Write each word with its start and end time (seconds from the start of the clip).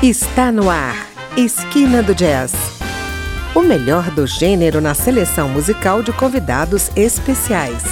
Está 0.00 0.52
no 0.52 0.70
ar, 0.70 0.94
Esquina 1.36 2.04
do 2.04 2.14
Jazz. 2.14 2.54
O 3.52 3.62
melhor 3.62 4.12
do 4.12 4.28
gênero 4.28 4.80
na 4.80 4.94
seleção 4.94 5.48
musical 5.48 6.04
de 6.04 6.12
convidados 6.12 6.88
especiais. 6.94 7.82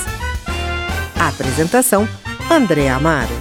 Apresentação: 1.18 2.08
André 2.48 2.88
Amaro. 2.88 3.34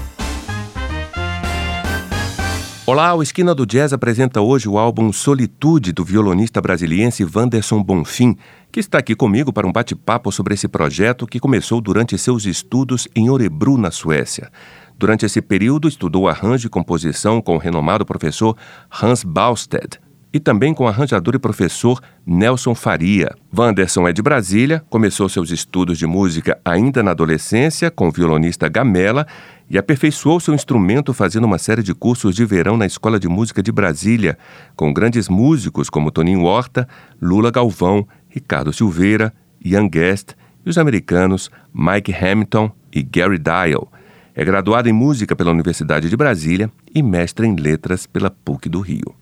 Olá, 2.88 3.14
o 3.14 3.22
Esquina 3.22 3.54
do 3.54 3.68
Jazz 3.68 3.94
apresenta 3.94 4.42
hoje 4.42 4.68
o 4.68 4.80
álbum 4.80 5.14
Solitude 5.14 5.92
do 5.92 6.04
violonista 6.04 6.60
brasiliense 6.60 7.24
Wanderson 7.24 7.84
Bonfim, 7.84 8.36
que 8.72 8.80
está 8.80 8.98
aqui 8.98 9.16
comigo 9.16 9.54
para 9.54 9.68
um 9.68 9.72
bate-papo 9.72 10.32
sobre 10.32 10.56
esse 10.56 10.68
projeto 10.68 11.28
que 11.28 11.40
começou 11.40 11.80
durante 11.80 12.18
seus 12.18 12.46
estudos 12.48 13.08
em 13.16 13.30
Orebro, 13.30 13.78
na 13.78 13.92
Suécia. 13.92 14.52
Durante 14.98 15.26
esse 15.26 15.42
período, 15.42 15.88
estudou 15.88 16.28
arranjo 16.28 16.68
e 16.68 16.70
composição 16.70 17.42
com 17.42 17.56
o 17.56 17.60
renomado 17.60 18.06
professor 18.06 18.56
Hans 19.02 19.24
Bausted 19.24 20.00
e 20.36 20.40
também 20.40 20.74
com 20.74 20.84
o 20.84 20.88
arranjador 20.90 21.34
e 21.34 21.40
professor 21.40 22.02
Nelson 22.28 22.76
Faria. 22.76 23.34
Wanderson 23.58 24.06
é 24.06 24.12
de 24.12 24.22
Brasília, 24.22 24.84
começou 24.90 25.30
seus 25.30 25.50
estudos 25.50 25.98
de 25.98 26.06
música 26.06 26.60
ainda 26.66 27.02
na 27.02 27.12
adolescência 27.12 27.90
com 27.90 28.10
o 28.10 28.12
violonista 28.12 28.68
Gamela 28.68 29.26
e 29.70 29.78
aperfeiçoou 29.78 30.42
seu 30.42 30.54
instrumento 30.54 31.14
fazendo 31.14 31.46
uma 31.46 31.58
série 31.58 31.82
de 31.82 31.94
cursos 31.94 32.36
de 32.36 32.44
verão 32.46 32.76
na 32.76 32.86
Escola 32.86 33.18
de 33.18 33.30
Música 33.30 33.64
de 33.64 33.72
Brasília, 33.72 34.38
com 34.76 34.94
grandes 34.94 35.30
músicos 35.30 35.90
como 35.90 36.12
Toninho 36.12 36.44
Horta, 36.44 36.86
Lula 37.22 37.50
Galvão, 37.50 38.06
Ricardo 38.28 38.74
Silveira, 38.74 39.34
Ian 39.64 39.88
Guest 39.88 40.34
e 40.66 40.70
os 40.70 40.78
americanos 40.78 41.50
Mike 41.74 42.14
Hamilton 42.14 42.70
e 42.94 43.02
Gary 43.02 43.40
Dial. 43.40 43.90
É 44.38 44.44
graduado 44.44 44.90
em 44.90 44.92
música 44.92 45.34
pela 45.34 45.52
Universidade 45.52 46.10
de 46.10 46.18
Brasília 46.18 46.70
e 46.94 47.02
mestre 47.02 47.48
em 47.48 47.56
letras 47.56 48.06
pela 48.06 48.30
PUC 48.30 48.68
do 48.68 48.82
Rio. 48.82 49.16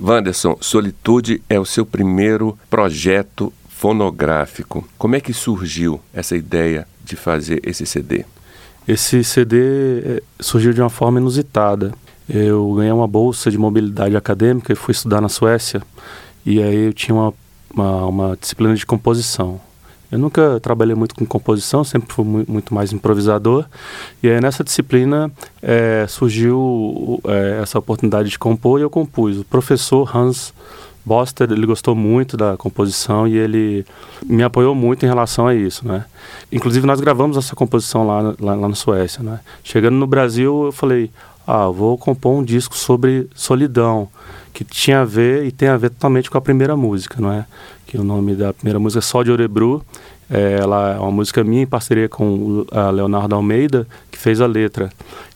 Wanderson, 0.00 0.56
Solitude 0.60 1.40
é 1.48 1.60
o 1.60 1.64
seu 1.64 1.86
primeiro 1.86 2.58
projeto 2.68 3.52
fonográfico. 3.68 4.88
Como 4.98 5.14
é 5.14 5.20
que 5.20 5.32
surgiu 5.32 6.00
essa 6.12 6.34
ideia 6.36 6.84
de 7.04 7.14
fazer 7.14 7.60
esse 7.62 7.86
CD? 7.86 8.24
Esse 8.88 9.22
CD 9.22 9.56
eh, 10.00 10.22
surgiu 10.40 10.72
de 10.72 10.80
uma 10.80 10.90
forma 10.90 11.20
inusitada. 11.20 11.94
Eu 12.28 12.74
ganhei 12.74 12.92
uma 12.92 13.06
bolsa 13.06 13.52
de 13.52 13.58
mobilidade 13.58 14.16
acadêmica 14.16 14.72
e 14.72 14.76
fui 14.76 14.90
estudar 14.90 15.20
na 15.20 15.28
Suécia. 15.28 15.80
E 16.44 16.60
aí 16.60 16.86
eu 16.86 16.92
tinha 16.92 17.14
uma, 17.14 17.34
uma, 17.72 18.06
uma 18.06 18.36
disciplina 18.36 18.74
de 18.74 18.84
composição. 18.84 19.60
Eu 20.10 20.18
nunca 20.18 20.58
trabalhei 20.60 20.94
muito 20.94 21.14
com 21.14 21.24
composição, 21.24 21.84
sempre 21.84 22.12
fui 22.12 22.24
muito 22.24 22.74
mais 22.74 22.92
improvisador. 22.92 23.64
E 24.22 24.28
aí 24.28 24.40
nessa 24.40 24.64
disciplina 24.64 25.30
é, 25.62 26.04
surgiu 26.08 27.20
é, 27.24 27.60
essa 27.62 27.78
oportunidade 27.78 28.28
de 28.28 28.38
compor 28.38 28.80
e 28.80 28.82
eu 28.82 28.90
compus. 28.90 29.38
O 29.38 29.44
professor 29.44 30.10
Hans 30.16 30.52
Boster, 31.04 31.50
ele 31.50 31.64
gostou 31.64 31.94
muito 31.94 32.36
da 32.36 32.56
composição 32.56 33.26
e 33.26 33.36
ele 33.36 33.86
me 34.24 34.42
apoiou 34.42 34.74
muito 34.74 35.04
em 35.04 35.08
relação 35.08 35.46
a 35.46 35.54
isso, 35.54 35.86
né? 35.86 36.04
Inclusive 36.52 36.86
nós 36.86 37.00
gravamos 37.00 37.36
essa 37.36 37.56
composição 37.56 38.06
lá, 38.06 38.34
lá, 38.38 38.54
lá 38.54 38.68
na 38.68 38.74
Suécia, 38.74 39.22
né? 39.22 39.40
Chegando 39.64 39.96
no 39.96 40.06
Brasil, 40.06 40.66
eu 40.66 40.72
falei, 40.72 41.10
ah, 41.46 41.68
vou 41.68 41.98
compor 41.98 42.38
um 42.38 42.44
disco 42.44 42.76
sobre 42.76 43.28
solidão, 43.34 44.08
que 44.52 44.64
tinha 44.64 45.00
a 45.00 45.04
ver 45.04 45.44
e 45.44 45.52
tem 45.52 45.68
a 45.68 45.76
ver 45.76 45.90
totalmente 45.90 46.30
com 46.30 46.38
a 46.38 46.40
primeira 46.40 46.76
música, 46.76 47.20
não 47.20 47.32
é? 47.32 47.46
que 47.90 47.98
o 47.98 48.04
nome 48.04 48.36
da 48.36 48.52
primeira 48.52 48.78
música 48.78 49.00
é 49.00 49.02
Só 49.02 49.24
de 49.24 49.32
Orebru. 49.32 49.84
É, 50.30 50.58
ela 50.60 50.94
é 50.94 50.98
uma 51.00 51.10
música 51.10 51.42
minha 51.42 51.62
em 51.62 51.66
parceria 51.66 52.08
com 52.08 52.64
a 52.70 52.88
Leonardo 52.88 53.34
Almeida, 53.34 53.84
que 54.12 54.16
fez 54.16 54.40
a 54.40 54.46
letra. 54.46 54.90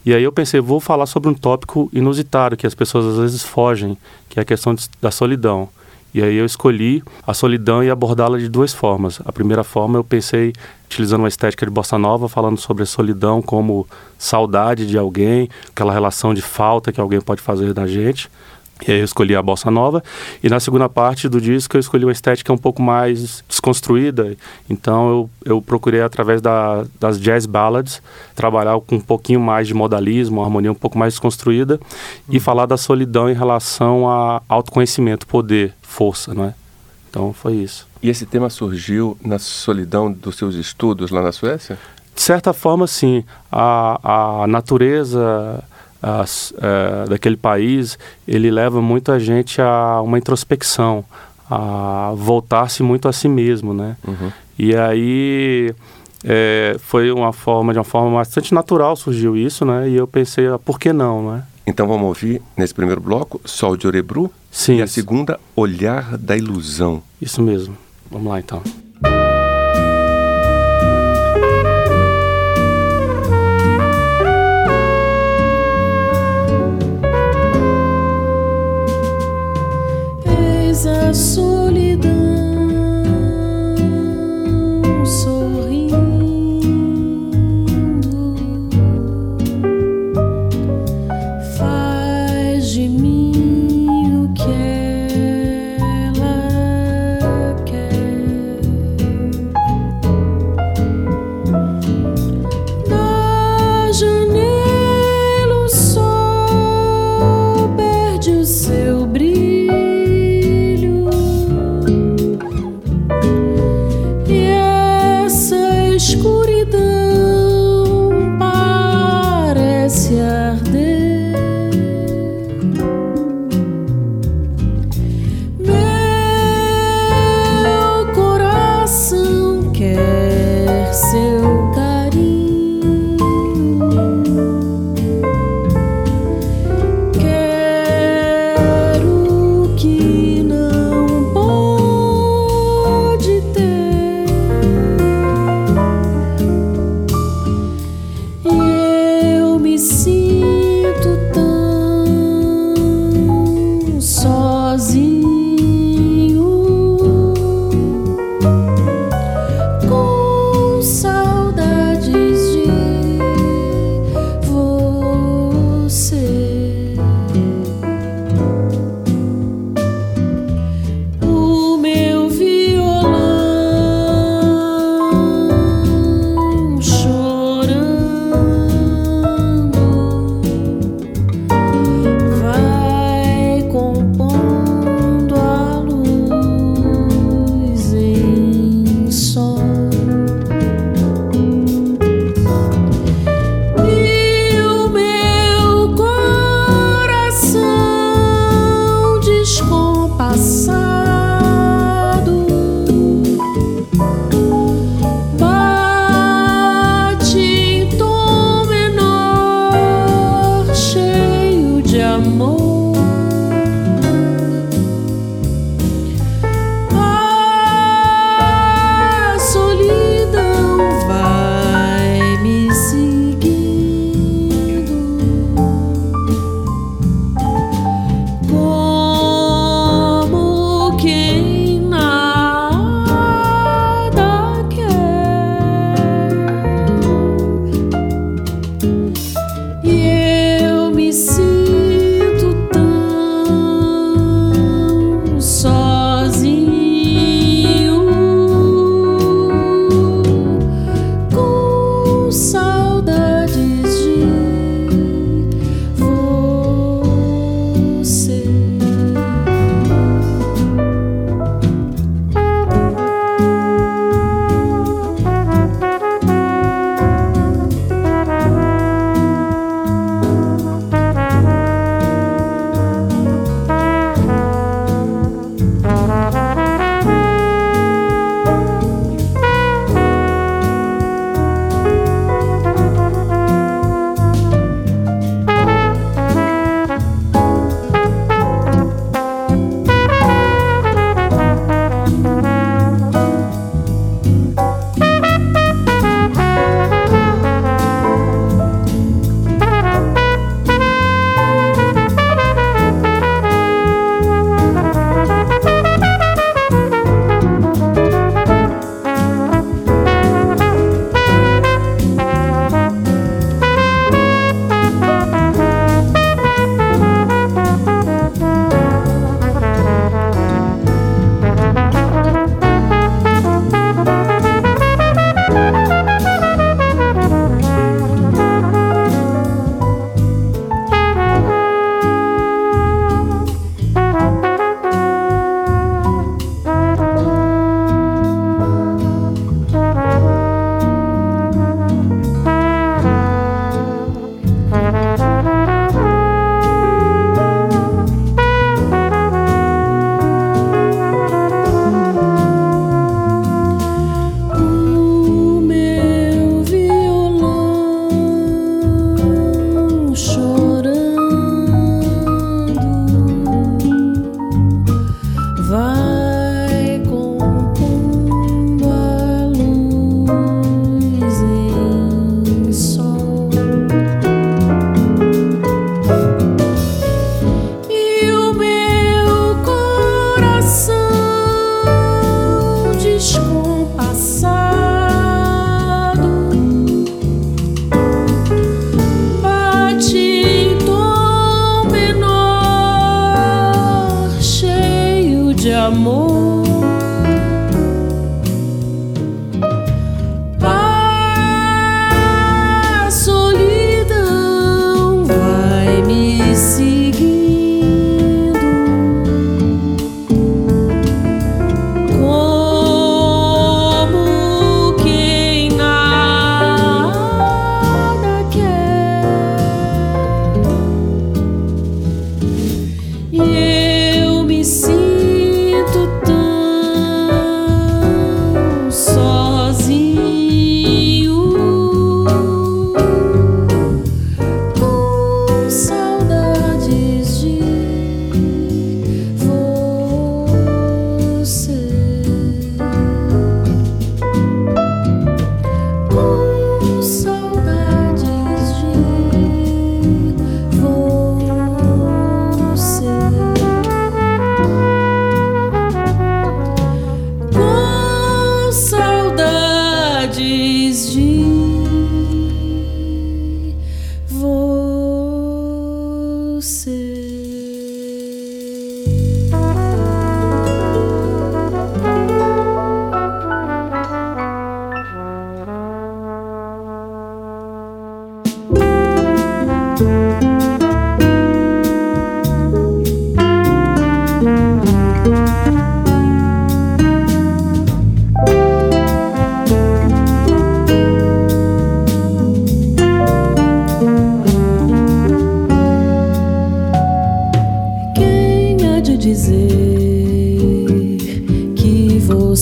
E 0.07 0.15
aí 0.15 0.23
eu 0.23 0.31
pensei, 0.31 0.61
vou 0.61 0.79
falar 0.79 1.07
sobre 1.07 1.29
um 1.29 1.35
tópico 1.35 1.91
inusitado, 1.93 2.57
que 2.57 2.65
as 2.65 2.77
pessoas 2.77 3.07
às 3.07 3.19
vezes 3.19 3.43
fogem, 3.43 3.99
que 4.29 4.39
é 4.39 4.43
a 4.43 4.45
questão 4.45 4.73
de, 4.73 4.89
da 5.03 5.11
solidão. 5.11 5.69
E 6.15 6.23
aí 6.23 6.37
eu 6.37 6.47
escolhi 6.47 7.03
a 7.27 7.35
solidão 7.35 7.83
e 7.83 7.91
abordá-la 7.91 8.39
de 8.39 8.49
duas 8.49 8.73
formas. 8.73 9.21
A 9.25 9.33
primeira 9.33 9.65
forma 9.65 9.99
eu 9.99 10.05
pensei 10.05 10.53
utilizando 10.87 11.23
uma 11.23 11.29
estética 11.29 11.67
de 11.67 11.73
bossa 11.73 11.99
nova, 11.99 12.29
falando 12.29 12.57
sobre 12.57 12.85
a 12.85 12.87
solidão 12.87 13.43
como 13.43 13.85
saudade 14.17 14.87
de 14.87 14.97
alguém, 14.97 15.49
aquela 15.69 15.93
relação 15.93 16.33
de 16.33 16.41
falta 16.41 16.93
que 16.93 17.01
alguém 17.01 17.21
pode 17.21 17.43
fazer 17.43 17.75
da 17.75 17.85
gente. 17.85 18.31
E 18.87 18.91
aí 18.91 18.99
eu 18.99 19.05
escolhi 19.05 19.37
a 19.37 19.43
bossa 19.43 19.71
nova. 19.71 20.03
E 20.43 20.49
na 20.49 20.59
segunda 20.59 20.89
parte 20.89 21.29
do 21.29 21.41
disco 21.41 21.77
eu 21.77 21.81
escolhi 21.81 22.05
uma 22.05 22.13
estética 22.13 22.53
um 22.53 22.59
pouco 22.59 22.83
mais 22.83 23.45
desconstruída. 23.49 24.37
Então 24.69 25.09
eu, 25.09 25.31
eu 25.45 25.63
procurei, 25.63 26.03
através 26.03 26.41
da, 26.43 26.85
das 26.99 27.21
jazz 27.21 27.47
ballads, 27.47 28.03
trabalhar 28.35 28.79
com 28.81 28.97
um 28.97 29.01
pouquinho 29.01 29.41
mais 29.41 29.69
de 29.69 29.75
modalismo, 29.75 30.41
uma 30.41 30.47
harmonia 30.47 30.73
um 30.73 30.75
pouco 30.75 30.99
mais 30.99 31.15
desconstruída. 31.15 31.75
Uhum. 32.29 32.35
E 32.35 32.41
falar 32.41 32.67
da 32.67 32.77
solidão 32.77 33.31
em 33.31 33.35
relação 33.35 34.09
a 34.09 34.43
autoconhecimento, 34.49 35.27
poder, 35.27 35.73
força, 35.81 36.35
não 36.35 36.45
é? 36.47 36.55
Então 37.09 37.33
foi 37.33 37.55
isso. 37.55 37.87
E 38.03 38.11
esse 38.11 38.27
tema 38.27 38.51
surgiu 38.51 39.17
na 39.25 39.39
solidão 39.39 40.13
dos 40.13 40.37
seus 40.37 40.57
estudos 40.57 41.11
lá 41.11 41.23
na 41.23 41.31
Suécia? 41.31 41.79
De 42.15 42.21
certa 42.21 42.53
forma, 42.53 42.87
sim. 42.87 43.25
A, 43.51 44.43
a 44.43 44.47
natureza 44.47 45.63
as, 46.05 46.53
é, 46.59 47.09
daquele 47.09 47.37
país, 47.37 47.99
ele 48.29 48.51
leva 48.51 48.83
muito 48.83 49.11
a 49.11 49.19
gente 49.19 49.61
a 49.61 50.03
uma 50.03 50.19
introspecção, 50.19 51.03
a 51.51 52.13
voltar-se 52.15 52.83
muito 52.83 53.09
a 53.09 53.13
si 53.13 53.29
mesmo, 53.29 53.73
né? 53.73 53.97
Uhum. 54.07 54.31
E 54.59 54.77
aí 54.77 55.75
é, 56.23 56.77
foi 56.79 57.11
uma 57.11 57.33
forma, 57.33 57.73
de 57.73 57.79
uma 57.79 57.85
forma 57.85 58.19
bastante 58.19 58.53
natural 58.53 58.95
surgiu 58.97 59.35
isso, 59.35 59.65
né? 59.65 59.89
E 59.89 59.95
eu 59.95 60.07
pensei, 60.07 60.47
ah, 60.47 60.59
por 60.59 60.79
que 60.79 60.93
não, 60.93 61.33
né? 61.33 61.45
Então 61.67 61.89
vamos 61.89 62.07
ouvir 62.07 62.43
nesse 62.55 62.75
primeiro 62.75 63.01
bloco 63.01 63.41
Sol 63.45 63.75
de 63.75 63.87
Orebru 63.87 64.31
Sim, 64.51 64.77
e 64.77 64.83
a 64.83 64.87
segunda 64.87 65.41
Olhar 65.57 66.19
da 66.19 66.37
Ilusão. 66.37 67.03
Isso 67.21 67.41
mesmo. 67.43 67.77
Vamos 68.11 68.29
lá 68.29 68.39
então. 68.39 68.63
abraço 81.15 81.44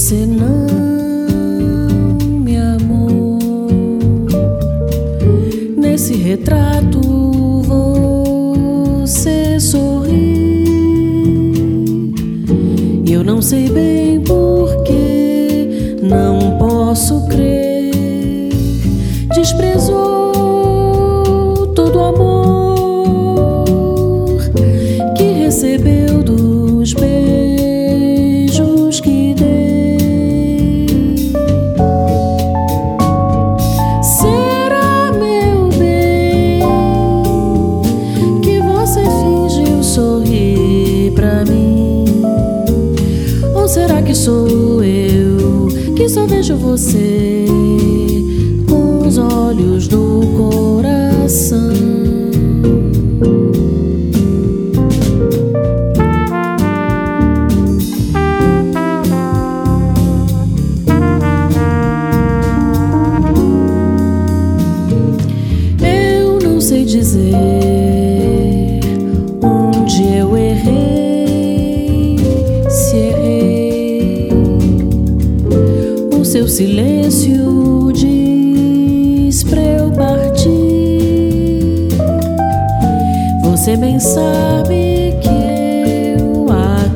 sin 0.03 0.32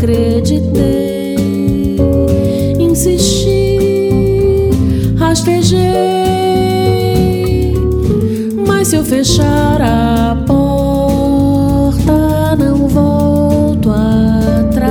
acreditei, 0.06 1.34
insisti, 2.78 3.78
rastejei. 5.18 5.80
Mas 8.64 8.86
se 8.88 8.96
eu 8.96 9.04
fechar 9.04 9.82
a 9.82 10.36
porta, 10.46 12.12
não 12.56 12.86
volto 12.86 13.90
atrás. 13.90 14.86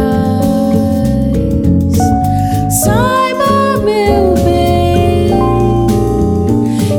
Saiba, 2.84 3.78
meu 3.86 4.34
bem, 4.44 5.32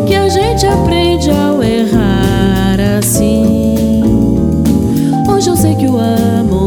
que 0.07 0.15
a 0.15 0.27
gente 0.31 0.67
aprende 0.67 1.31
ao 1.31 1.63
errar 1.63 2.81
assim. 2.99 3.75
Hoje 5.29 5.51
eu 5.51 5.57
sei 5.57 5.75
que 5.75 5.87
o 5.87 5.99
amor. 5.99 6.66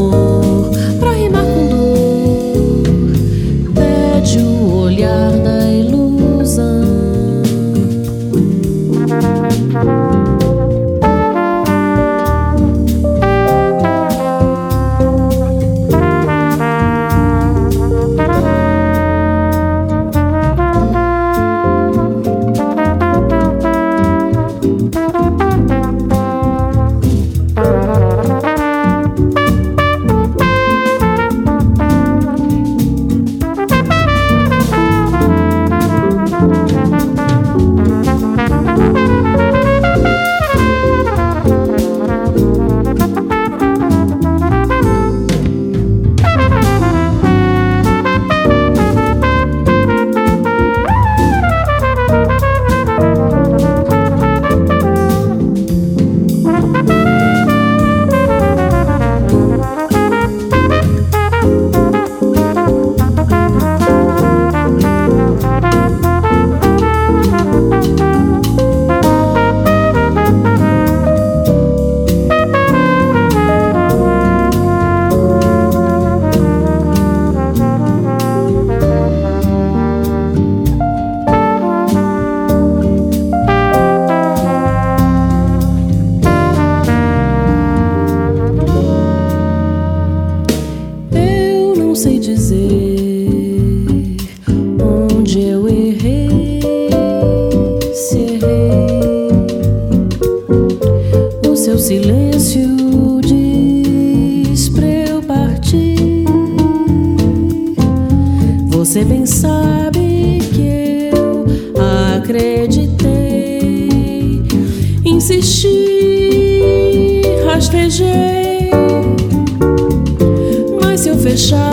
fechar. 121.30 121.69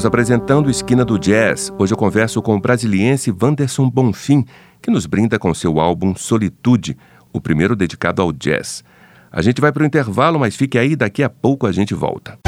Estamos 0.00 0.14
apresentando 0.14 0.70
Esquina 0.70 1.04
do 1.04 1.18
Jazz. 1.18 1.70
Hoje 1.78 1.92
eu 1.92 1.96
converso 1.98 2.40
com 2.40 2.54
o 2.54 2.58
brasiliense 2.58 3.30
Vanderson 3.30 3.90
Bonfim, 3.90 4.46
que 4.80 4.90
nos 4.90 5.04
brinda 5.04 5.38
com 5.38 5.52
seu 5.52 5.78
álbum 5.78 6.14
Solitude, 6.14 6.96
o 7.30 7.38
primeiro 7.38 7.76
dedicado 7.76 8.22
ao 8.22 8.32
jazz. 8.32 8.82
A 9.30 9.42
gente 9.42 9.60
vai 9.60 9.70
para 9.70 9.82
o 9.82 9.86
intervalo, 9.86 10.40
mas 10.40 10.56
fique 10.56 10.78
aí, 10.78 10.96
daqui 10.96 11.22
a 11.22 11.28
pouco 11.28 11.66
a 11.66 11.72
gente 11.72 11.92
volta. 11.92 12.38